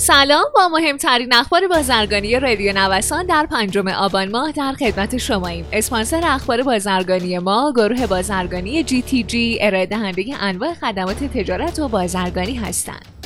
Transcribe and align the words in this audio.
سلام 0.00 0.44
با 0.54 0.68
مهمترین 0.68 1.34
اخبار 1.34 1.68
بازرگانی 1.68 2.40
رادیو 2.40 2.72
نوسان 2.72 3.26
در 3.26 3.46
پنجم 3.46 3.88
آبان 3.88 4.30
ماه 4.30 4.52
در 4.52 4.72
خدمت 4.72 5.16
شماییم. 5.16 5.66
اسپانسر 5.72 6.20
اخبار 6.24 6.62
بازرگانی 6.62 7.38
ما 7.38 7.72
گروه 7.76 8.06
بازرگانی 8.06 8.82
جی 8.82 9.02
تی 9.02 9.22
جی 9.22 9.58
ارائه 9.60 9.86
دهنده 9.86 10.24
انواع 10.40 10.74
خدمات 10.74 11.24
تجارت 11.24 11.78
و 11.78 11.88
بازرگانی 11.88 12.54
هستند. 12.54 13.17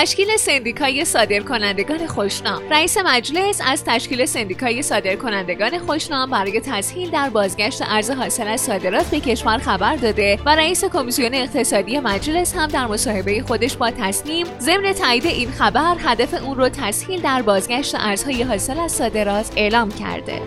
تشکیل 0.00 0.36
سندیکای 0.36 1.04
صادرکنندگان 1.04 2.06
خوشنام. 2.06 2.62
رئیس 2.70 2.96
مجلس 2.98 3.60
از 3.66 3.84
تشکیل 3.84 4.26
سندیکای 4.26 4.82
صادرکنندگان 4.82 5.78
خوشنام 5.78 6.30
برای 6.30 6.60
تسهیل 6.60 7.10
در 7.10 7.30
بازگشت 7.30 7.82
ارز 7.82 8.10
حاصل 8.10 8.48
از 8.48 8.60
صادرات 8.60 9.06
به 9.06 9.20
کشور 9.20 9.58
خبر 9.58 9.96
داده 9.96 10.38
و 10.46 10.56
رئیس 10.56 10.84
کمیسیون 10.84 11.34
اقتصادی 11.34 11.98
مجلس 11.98 12.56
هم 12.56 12.66
در 12.66 12.86
مصاحبه 12.86 13.42
خودش 13.42 13.76
با 13.76 13.90
تصمیم 13.90 14.46
ضمن 14.60 14.92
تایید 14.92 15.26
این 15.26 15.50
خبر 15.50 15.96
هدف 15.98 16.34
اون 16.34 16.56
رو 16.56 16.68
تسهیل 16.68 17.20
در 17.20 17.42
بازگشت 17.42 17.94
ارزهای 17.94 18.42
حاصل 18.42 18.78
از 18.78 18.92
صادرات 18.92 19.52
اعلام 19.56 19.90
کرده. 19.90 20.40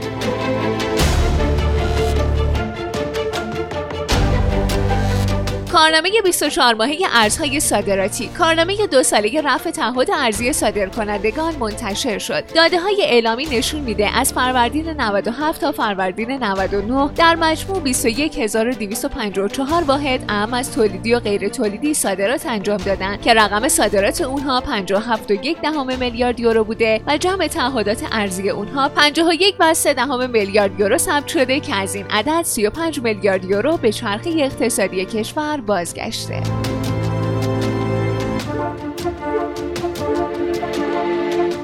کارنامه 5.74 6.10
24 6.24 6.74
ماهه 6.74 6.98
ارزهای 7.14 7.60
صادراتی. 7.60 8.28
کارنامه 8.28 8.88
دو 8.88 9.04
ساله 9.04 9.42
رفع 9.42 9.72
تعهد 9.72 10.12
ارزی 10.12 10.54
صادرکنندگان 10.54 11.56
منتشر 11.56 12.18
شد. 12.18 12.54
داده 12.56 12.80
های 12.80 13.04
اعلامی 13.04 13.46
نشون 13.46 13.82
میده 13.82 14.18
از 14.18 14.34
فروردین 14.34 14.90
97 14.90 15.62
تا 15.62 15.72
فروردین 15.72 16.32
99 16.32 17.10
در 17.16 17.36
مجموع 17.36 17.80
21254 17.80 19.84
واحد 19.84 20.26
اهم 20.30 20.54
از 20.54 20.76
تولیدی 20.76 21.14
و 21.14 21.20
غیر 21.20 21.50
تولیدی 21.50 21.94
صادرات 21.94 22.46
انجام 22.46 22.78
دادن 22.78 23.18
که 23.18 23.34
رقم 23.34 23.68
صادرات 23.68 24.22
اونها 24.22 24.62
57.1 24.62 25.62
دهم 25.62 26.00
میلیارد 26.00 26.40
یورو 26.40 26.64
بوده 26.64 27.02
و 27.08 27.18
جمع 27.18 27.48
تعهدات 27.48 28.04
ارزی 28.12 28.50
اونها 28.50 28.90
51 28.90 29.56
و 29.60 29.74
3 29.74 29.94
دهم 29.94 30.30
میلیارد 30.30 30.80
یورو 30.80 30.98
ثبت 30.98 31.28
شده 31.28 31.60
که 31.60 31.76
از 31.76 31.96
این 31.96 32.06
عدد 32.10 32.44
35 32.44 33.00
میلیارد 33.00 33.46
یورو 33.46 33.78
به 33.78 33.92
چرخه 33.92 34.30
اقتصادی 34.30 35.06
کشور 35.06 35.63
بازگشته. 35.66 36.44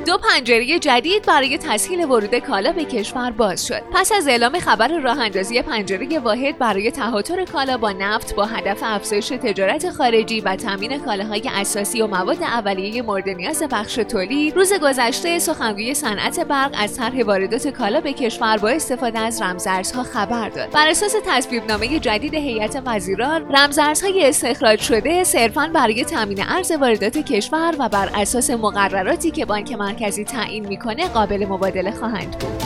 دو 0.10 0.18
پنجره 0.18 0.80
جدید 0.80 1.26
برای 1.26 1.58
تسهیل 1.58 2.06
ورود 2.06 2.36
کالا 2.36 2.72
به 2.72 2.86
کشور 2.86 3.32
باز 3.32 3.68
شد. 3.68 3.82
پس 3.94 4.12
از 4.12 4.28
اعلام 4.28 4.60
خبر 4.60 4.88
راه 4.88 5.20
اندازی 5.20 5.62
پنجره 5.62 6.20
واحد 6.20 6.58
برای 6.58 6.92
تهاتر 6.92 7.46
کالا 7.46 7.78
با 7.78 7.92
نفت 7.92 8.36
با 8.36 8.46
هدف 8.46 8.80
افزایش 8.84 9.28
تجارت 9.28 9.90
خارجی 9.90 10.42
و 10.42 10.56
تامین 10.56 11.00
کالاهای 11.00 11.50
اساسی 11.54 12.02
و 12.02 12.08
مواد 12.08 12.44
اولیه 12.44 13.02
مورد 13.02 13.30
نیاز 13.30 13.64
بخش 13.64 13.96
تولید 13.96 14.56
روز 14.56 14.74
گذشته 14.74 15.40
سخنگوی 15.40 15.94
صنعت 15.94 16.40
برق 16.40 16.76
از 16.78 16.98
طرح 16.98 17.24
واردات 17.24 17.68
کالا 17.68 18.02
به 18.02 18.14
کشور 18.14 18.58
با 18.58 18.70
استفاده 18.70 19.20
از 19.20 19.42
رمزارزها 19.42 20.04
خبر 20.04 20.50
داد. 20.50 20.70
بر 20.72 20.88
اساس 20.88 21.16
تصویبنامه 21.26 22.00
جدید 22.00 22.34
هیئت 22.34 22.82
وزیران 22.86 23.56
رمزارزهای 23.56 24.26
استخراج 24.26 24.80
شده 24.80 25.24
صرفا 25.24 25.72
برای 25.74 26.06
تامین 26.06 26.44
ارز 26.48 26.72
واردات 26.72 27.18
کشور 27.18 27.76
و 27.80 27.90
بر 27.90 28.10
اساس 28.16 28.50
مقرراتی 28.50 29.32
که 29.32 29.46
بانک 29.46 29.76
مرکزی 30.00 30.24
تعیین 30.24 30.68
می‌کنه 30.68 31.08
قابل 31.08 31.46
مبادله 31.46 31.92
خواهند 31.92 32.40
بود 32.40 32.64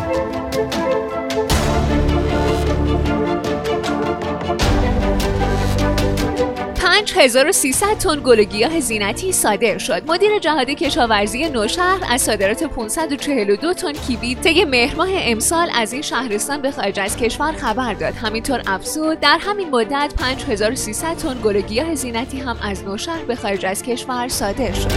5300 6.75 7.97
تن 7.97 8.21
گل 8.23 8.43
گیاه 8.43 8.79
زینتی 8.79 9.31
صادر 9.31 9.77
شد. 9.77 10.03
مدیر 10.07 10.39
جهاد 10.39 10.69
کشاورزی 10.69 11.49
نوشهر 11.49 11.99
از 12.09 12.21
صادرات 12.21 12.63
542 12.63 13.73
تن 13.73 13.93
کیوی 13.93 14.35
طی 14.35 14.65
مهر 14.65 14.95
ماه 14.95 15.09
امسال 15.11 15.69
از 15.75 15.93
این 15.93 16.01
شهرستان 16.01 16.61
به 16.61 16.71
خارج 16.71 16.99
از 16.99 17.17
کشور 17.17 17.51
خبر 17.51 17.93
داد. 17.93 18.13
همینطور 18.13 18.61
افزود 18.67 19.19
در 19.19 19.37
همین 19.41 19.69
مدت 19.69 20.13
5300 20.17 21.17
تن 21.17 21.41
گل 21.43 21.61
گیاه 21.61 21.95
زینتی 21.95 22.39
هم 22.39 22.57
از 22.61 22.83
نوشهر 22.83 23.25
به 23.25 23.35
خارج 23.35 23.65
از 23.65 23.83
کشور 23.83 24.27
صادر 24.27 24.73
شد. 24.73 24.91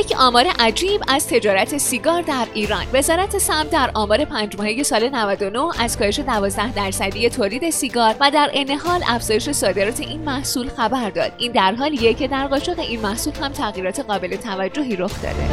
یک 0.00 0.14
آمار 0.18 0.46
عجیب 0.58 1.02
از 1.08 1.28
تجارت 1.28 1.78
سیگار 1.78 2.22
در 2.22 2.46
ایران. 2.54 2.86
وزارت 2.92 3.38
سمت 3.38 3.70
در 3.70 3.90
آمار 3.94 4.24
پنج 4.24 4.56
ماهه 4.56 4.82
سال 4.82 5.08
99 5.08 5.80
از 5.80 5.98
کاهش 5.98 6.18
12 6.18 6.72
درصدی 6.72 7.30
تولید 7.30 7.70
سیگار 7.70 8.14
و 8.20 8.30
در 8.30 8.50
عین 8.52 8.70
حال 8.70 9.00
افزایش 9.08 9.50
صادرات 9.50 10.00
این 10.00 10.20
محصول 10.20 10.68
خبر 10.68 11.10
داد. 11.10 11.32
این 11.38 11.52
در 11.52 11.74
حالیه 11.74 12.14
که 12.14 12.28
در 12.28 12.46
قاچاق 12.46 12.78
این 12.78 13.00
محصول 13.00 13.32
هم 13.42 13.52
تغییرات 13.52 14.00
قابل 14.00 14.36
توجهی 14.36 14.96
رخ 14.96 15.22
داده. 15.22 15.48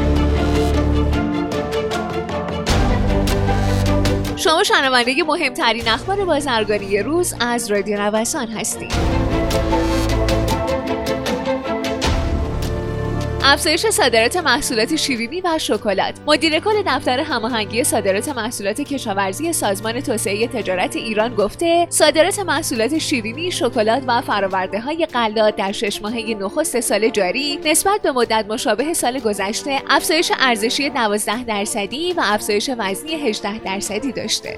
شما 4.36 4.64
شنونده 4.64 5.24
مهمترین 5.24 5.88
اخبار 5.88 6.26
بازرگانی 6.26 7.00
روز 7.00 7.34
از 7.40 7.72
رادیو 7.72 8.02
نوسان 8.02 8.48
هستید. 8.48 9.87
افزایش 13.50 13.86
صادرات 13.86 14.38
محصولات 14.38 14.96
شیرینی 14.96 15.42
و 15.42 15.58
شکلات. 15.58 16.16
مدیر 16.28 16.60
کل 16.60 16.84
دفتر 16.86 17.20
هماهنگی 17.20 17.84
صادرات 17.84 18.30
محصولات 18.30 18.82
کشاورزی 18.82 19.54
سازمان 19.54 20.02
توسعه 20.02 20.48
تجارت 20.48 20.96
ایران 20.96 21.36
گفته 21.36 21.88
صادرات 21.90 22.40
محصولات 22.40 22.98
شیرینی 22.98 23.52
شکلات 23.52 24.04
و 24.08 24.22
فراورده 24.22 24.80
های 24.80 25.06
غلات 25.06 25.56
در 25.56 25.72
شش 25.72 26.02
ماهه 26.02 26.36
نخست 26.40 26.80
سال 26.80 27.10
جاری 27.10 27.60
نسبت 27.66 28.02
به 28.02 28.12
مدت 28.12 28.46
مشابه 28.50 28.94
سال 28.94 29.20
گذشته 29.20 29.82
افزایش 29.90 30.32
ارزشی 30.40 30.90
12 30.90 31.44
درصدی 31.44 32.14
و 32.14 32.22
افزایش 32.24 32.70
وزنی 32.78 33.12
18 33.12 33.60
درصدی 33.60 34.12
داشته. 34.12 34.58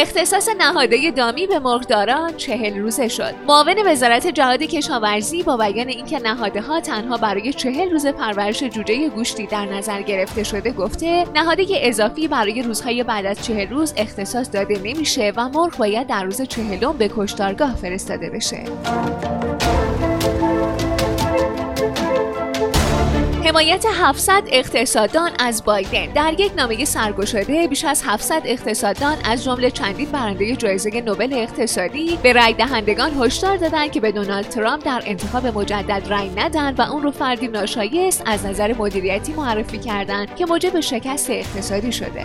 اختصاص 0.00 0.48
نهاده 0.58 1.10
دامی 1.10 1.46
به 1.46 1.58
مرغداران 1.58 2.36
چهل 2.36 2.78
روزه 2.78 3.08
شد. 3.08 3.34
معاون 3.46 3.74
وزارت 3.86 4.26
جهاد 4.26 4.62
کشاورزی 4.62 5.42
با 5.42 5.56
بیان 5.56 5.88
اینکه 5.88 6.18
نهاده 6.18 6.60
ها 6.60 6.80
تنها 6.80 7.16
برای 7.16 7.52
چهل 7.52 7.90
روز 7.90 8.06
پرورش 8.06 8.62
جوجه 8.62 9.08
گوشتی 9.08 9.46
در 9.46 9.66
نظر 9.66 10.02
گرفته 10.02 10.42
شده 10.42 10.72
گفته 10.72 11.24
نهاده 11.34 11.66
اضافی 11.70 12.28
برای 12.28 12.62
روزهای 12.62 13.02
بعد 13.02 13.26
از 13.26 13.46
چهل 13.46 13.68
روز 13.68 13.94
اختصاص 13.96 14.50
داده 14.52 14.78
نمیشه 14.78 15.32
و 15.36 15.48
مرغ 15.48 15.76
باید 15.76 16.06
در 16.06 16.24
روز 16.24 16.42
چهلم 16.42 16.92
به 16.92 17.10
کشتارگاه 17.16 17.76
فرستاده 17.76 18.30
بشه. 18.30 18.64
حمایت 23.50 23.86
700 23.86 24.42
اقتصاددان 24.46 25.30
از 25.38 25.64
بایدن 25.64 26.06
در 26.06 26.40
یک 26.40 26.52
نامه 26.56 26.84
سرگشاده 26.84 27.68
بیش 27.68 27.84
از 27.84 28.02
700 28.06 28.42
اقتصاددان 28.44 29.16
از 29.24 29.44
جمله 29.44 29.70
چندین 29.70 30.10
برنده 30.10 30.56
جایزه 30.56 31.00
نوبل 31.00 31.34
اقتصادی 31.34 32.18
به 32.22 32.32
رای 32.32 32.52
دهندگان 32.52 33.12
هشدار 33.20 33.56
دادند 33.56 33.90
که 33.90 34.00
به 34.00 34.12
دونالد 34.12 34.48
ترامپ 34.48 34.84
در 34.84 35.02
انتخاب 35.06 35.46
مجدد 35.46 36.08
رای 36.10 36.30
ندن 36.36 36.74
و 36.74 36.82
اون 36.82 37.02
رو 37.02 37.10
فردی 37.10 37.48
ناشایست 37.48 38.22
از 38.26 38.46
نظر 38.46 38.74
مدیریتی 38.78 39.32
معرفی 39.32 39.78
کردند 39.78 40.36
که 40.36 40.46
موجب 40.46 40.80
شکست 40.80 41.30
اقتصادی 41.30 41.92
شده. 41.92 42.24